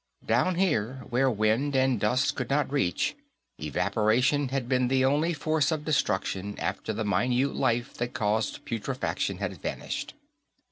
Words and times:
Down 0.25 0.55
here, 0.55 1.03
where 1.11 1.29
wind 1.29 1.75
and 1.75 1.99
dust 1.99 2.33
could 2.35 2.49
not 2.49 2.71
reach, 2.71 3.13
evaporation 3.59 4.47
had 4.49 4.67
been 4.67 4.87
the 4.87 5.05
only 5.05 5.31
force 5.31 5.71
of 5.71 5.85
destruction 5.85 6.57
after 6.57 6.91
the 6.91 7.05
minute 7.05 7.53
life 7.55 7.93
that 7.97 8.15
caused 8.15 8.65
putrefaction 8.65 9.37
had 9.37 9.61
vanished. 9.61 10.15